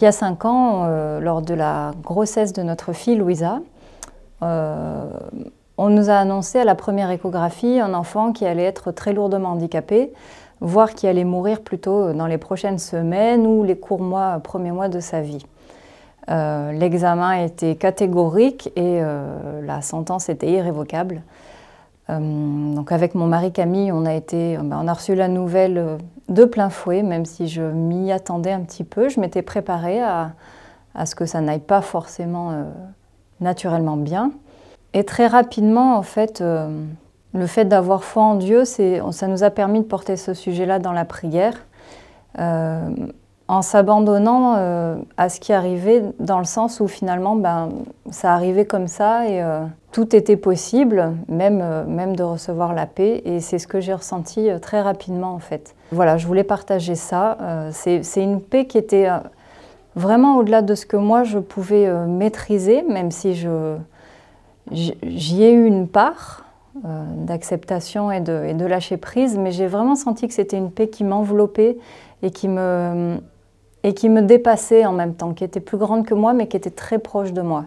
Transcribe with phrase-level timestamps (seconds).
[0.00, 3.58] Il y a cinq ans, euh, lors de la grossesse de notre fille Louisa,
[4.44, 5.10] euh,
[5.76, 9.48] on nous a annoncé à la première échographie un enfant qui allait être très lourdement
[9.48, 10.12] handicapé,
[10.60, 14.88] voire qui allait mourir plutôt dans les prochaines semaines ou les courts mois, premiers mois
[14.88, 15.44] de sa vie.
[16.30, 19.00] Euh, l'examen était catégorique et
[19.64, 21.22] la sentence était irrévocable.
[22.08, 25.98] Donc avec mon mari Camille, on a, été, ben, on a reçu la nouvelle
[26.28, 29.08] de plein fouet, même si je m'y attendais un petit peu.
[29.08, 30.32] Je m'étais préparée à,
[31.04, 32.64] ce que ça n'aille pas forcément euh,
[33.40, 34.32] naturellement bien.
[34.94, 36.70] Et très rapidement, en fait, euh,
[37.34, 40.92] le fait d'avoir foi en Dieu, ça nous a permis de porter ce sujet-là dans
[40.92, 41.54] la prière.
[42.38, 42.90] Euh,
[43.48, 47.70] en s'abandonnant euh, à ce qui arrivait, dans le sens où finalement, ben,
[48.10, 52.86] ça arrivait comme ça et euh, tout était possible, même, euh, même de recevoir la
[52.86, 53.22] paix.
[53.24, 55.74] Et c'est ce que j'ai ressenti très rapidement, en fait.
[55.92, 57.38] Voilà, je voulais partager ça.
[57.72, 59.08] c'est une paix qui était
[59.96, 63.34] vraiment au-delà de ce que moi, je pouvais maîtriser, même si
[64.70, 66.44] j'y ai eu une part
[66.84, 71.04] d'acceptation et de, de lâcher prise, mais j'ai vraiment senti que c'était une paix qui
[71.04, 71.78] m'enveloppait
[72.22, 73.18] et qui me
[73.84, 76.56] et qui me dépassait en même temps, qui était plus grande que moi, mais qui
[76.56, 77.64] était très proche de moi.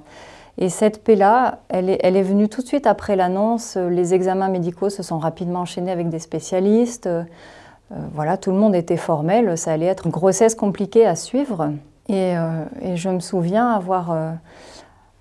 [0.58, 3.78] Et cette paix-là, elle est, venue tout de suite après l'annonce.
[3.78, 7.08] Les examens médicaux se sont rapidement enchaînés avec des spécialistes.
[7.08, 7.24] Euh,
[8.14, 9.58] voilà, tout le monde était formel.
[9.58, 11.72] Ça allait être une grossesse compliquée à suivre.
[12.10, 14.32] Et, euh, je me souviens avoir, euh,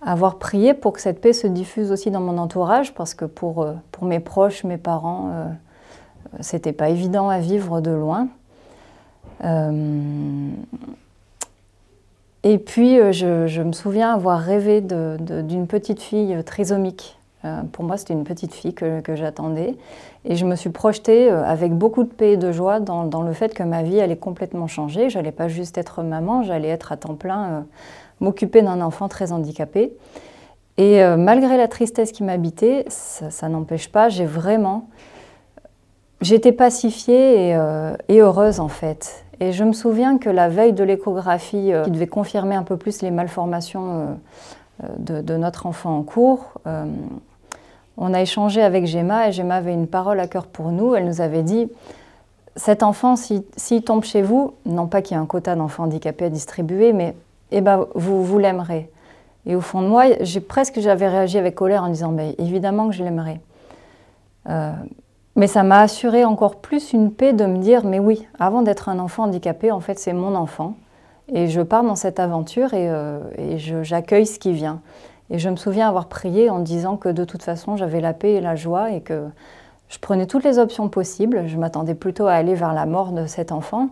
[0.03, 3.67] avoir prié pour que cette paix se diffuse aussi dans mon entourage, parce que pour,
[3.93, 5.31] pour mes proches, mes parents,
[6.41, 8.29] c'était pas évident à vivre de loin.
[9.45, 10.51] Euh,
[12.43, 17.19] et puis, euh, je, me souviens avoir rêvé d'une petite fille trisomique.
[17.45, 19.77] Euh, pour moi, c'était une petite fille que, j'attendais.
[20.25, 23.53] Et je me suis projetée avec beaucoup de paix et de joie dans, le fait
[23.53, 25.11] que ma vie allait complètement changer.
[25.11, 27.65] J'allais pas juste être maman, j'allais être à temps plein,
[28.21, 29.97] m'occuper d'un enfant très handicapé.
[30.77, 34.89] Et malgré la tristesse qui m'habitait, ça, n'empêche pas, j'ai vraiment...
[36.21, 37.57] J'étais pacifiée
[38.09, 39.25] et heureuse en fait.
[39.41, 42.77] Et je me souviens que la veille de l'échographie, euh, qui devait confirmer un peu
[42.77, 44.19] plus les malformations
[44.83, 46.53] euh, euh, de, notre enfant en cours,
[48.03, 50.95] on a échangé avec Gemma et Gemma avait une parole à cœur pour nous.
[50.95, 51.69] Elle nous avait dit
[52.57, 56.27] cet enfant, s'il tombe chez vous, non pas qu'il y ait un quota d'enfants handicapés
[56.27, 57.15] à distribuer, mais
[57.51, 58.91] eh ben, vous, vous l'aimerez.
[59.45, 62.95] Et au fond de moi, j'ai presque j'avais réagi avec colère en disant évidemment que
[62.95, 63.41] je l'aimerais.
[65.37, 68.89] Mais ça m'a assuré encore plus une paix de me dire, mais oui, avant d'être
[68.89, 70.77] un enfant handicapé, en fait, c'est mon enfant.
[71.33, 73.21] Et je pars dans cette aventure et, euh,
[73.83, 74.81] j'accueille ce qui vient.
[75.31, 78.33] Et je me souviens avoir prié en disant que de toute façon, j'avais la paix
[78.33, 79.27] et la joie et que
[79.89, 81.45] je prenais toutes les options possibles.
[81.47, 83.91] Je m'attendais plutôt à aller vers la mort de cet enfant.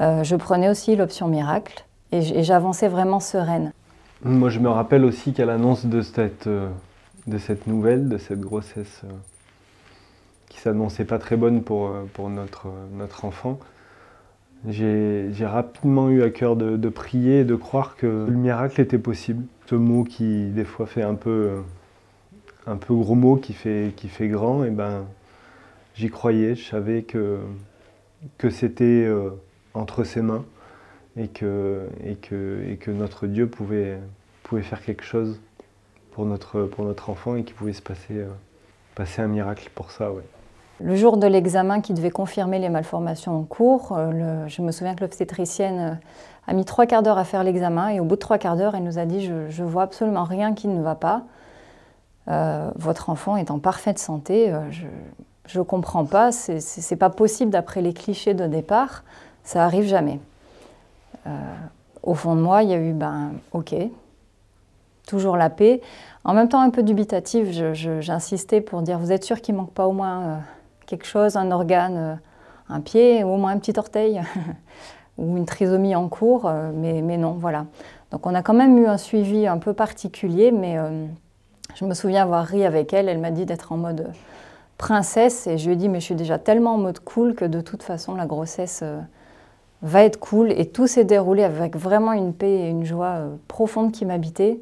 [0.00, 3.72] Euh, je prenais aussi l'option miracle et j'avançais vraiment sereine.
[4.24, 6.68] Moi, je me rappelle aussi qu'à l'annonce de cette, euh,
[7.28, 9.02] de cette nouvelle, de cette grossesse
[10.54, 13.58] qui s'annonçait pas très bonne pour, euh, pour notre, notre enfant.
[14.68, 19.44] J'ai rapidement eu à cœur de, prier et de croire que le miracle était possible.
[19.66, 21.60] Ce mot qui des fois fait un peu, euh,
[22.66, 25.04] un peu gros mot, qui fait, qui fait grand, et ben
[25.96, 27.40] j'y croyais, je savais que,
[28.38, 29.30] que c'était euh,
[29.74, 30.46] entre ses mains
[31.18, 33.98] et que, et, que, et que notre Dieu pouvait,
[34.44, 35.40] pouvait faire quelque chose
[36.12, 38.24] pour notre, pour notre enfant et qu'il pouvait se passer,
[38.94, 40.10] passer un miracle pour ça.
[40.10, 40.22] Ouais.
[40.80, 44.94] Le jour de l'examen qui devait confirmer les malformations en cours, euh, je me souviens
[44.96, 45.94] que l'obstétricienne euh,
[46.48, 48.74] a mis trois quarts d'heure à faire l'examen et au bout de trois quarts d'heure,
[48.74, 51.22] elle nous a dit Je ne vois absolument rien qui ne va pas.
[52.26, 54.52] Euh, votre enfant est en parfaite santé.
[55.46, 56.32] je ne comprends pas.
[56.32, 56.52] Ce
[56.90, 59.04] n'est pas possible d'après les clichés de départ.
[59.44, 60.18] Ça arrive jamais.
[62.02, 63.74] au fond de moi, il y a eu ben, OK,
[65.06, 65.80] toujours la paix.
[66.24, 69.86] En même temps, un peu dubitative, j'insistais pour dire Vous êtes sûr qu'il manque pas
[69.86, 70.40] au moins
[70.86, 72.14] quelque chose, un organe, euh,
[72.68, 74.22] un pied, ou au moins un petit orteil,
[75.18, 77.66] ou une trisomie en cours, euh, mais, mais, non, voilà.
[78.10, 81.06] Donc on a quand même eu un suivi un peu particulier, mais euh,
[81.74, 84.12] je me souviens avoir ri avec elle, elle m'a dit d'être en mode
[84.78, 87.44] princesse, et je lui ai dit, mais je suis déjà tellement en mode cool que
[87.44, 88.82] de toute façon la grossesse
[89.82, 93.92] va être cool, et tout s'est déroulé avec vraiment une paix et une joie profonde
[93.92, 94.60] qui m'habitaient.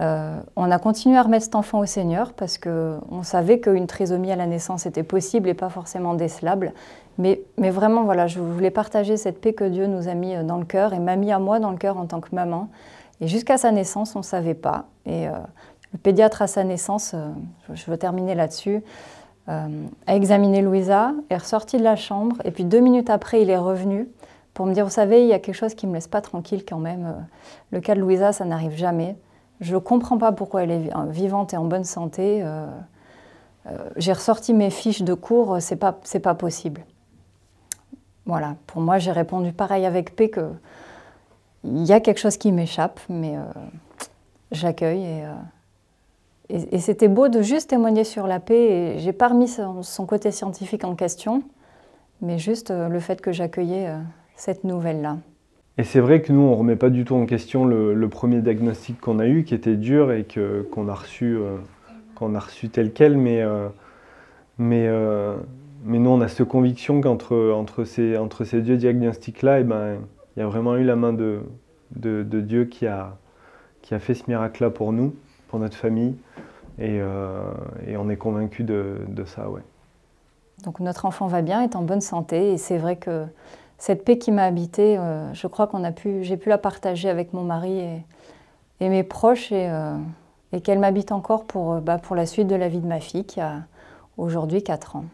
[0.00, 4.30] Euh, on a continué à remettre cet enfant au Seigneur parce qu'on savait qu'une trisomie
[4.30, 6.72] à la naissance était possible et pas forcément décelable.
[7.18, 10.58] Mais, vraiment, voilà, je voulais partager cette paix que Dieu nous a mis euh, dans
[10.58, 12.68] le cœur et m'a mis à moi dans le cœur en tant que maman.
[13.20, 14.84] Et jusqu'à sa naissance, on ne savait pas.
[15.04, 15.32] Et euh,
[15.92, 17.16] le pédiatre à sa naissance,
[17.72, 18.82] je veux terminer là-dessus,
[19.48, 23.56] a examiné Louisa, est ressorti de la chambre et puis deux minutes après, il est
[23.56, 24.06] revenu
[24.52, 26.20] pour me dire, vous savez, il y a quelque chose qui ne me laisse pas
[26.20, 27.26] tranquille quand même.
[27.70, 29.16] Le cas de Louisa, ça n'arrive jamais.
[29.60, 32.44] Je ne comprends pas pourquoi elle est vivante et en bonne santé.
[33.96, 36.82] J'ai ressorti mes fiches de cours, c'est pas, pas possible.
[38.24, 40.52] Voilà, pour moi, j'ai répondu pareil avec P que
[41.64, 43.34] il y a quelque chose qui m'échappe, mais
[44.52, 45.24] j'accueille et
[46.50, 48.54] et, c'était beau de juste témoigner sur la paix.
[48.54, 51.42] Et j'ai pas remis son, côté scientifique en question,
[52.22, 53.98] mais juste euh, le fait que j'accueillais euh,
[54.36, 55.18] cette nouvelle-là.
[55.78, 58.40] Et c'est vrai que nous, on ne remet pas du tout en question le, premier
[58.40, 60.26] diagnostic qu'on a eu, qui était dur et
[60.74, 61.56] qu'on a, reçu, euh,
[62.14, 63.44] qu'on a reçu tel quel, mais,
[64.58, 64.90] mais,
[65.84, 69.98] mais nous, on a cette conviction qu'entre entre ces, entre ces deux diagnostics-là, eh ben,
[70.36, 71.40] il y a vraiment eu la main de,
[71.94, 73.16] de, de Dieu qui a,
[73.82, 75.14] qui a fait ce miracle-là pour nous
[75.48, 76.14] pour notre famille.
[76.78, 77.42] Et, euh,
[77.86, 79.62] et on est convaincu de, de, ça, ouais.
[80.62, 83.24] Donc notre enfant va bien, est en bonne santé, et c'est vrai que
[83.78, 87.08] cette paix qui m'a habitée, euh, je crois qu'on a pu, j'ai pu la partager
[87.08, 87.80] avec mon mari
[88.80, 89.96] et, mes proches, et, euh,
[90.52, 93.24] et qu'elle m'habite encore pour, bah, pour la suite de la vie de ma fille
[93.24, 93.62] qui a
[94.16, 95.04] aujourd'hui 4 ans.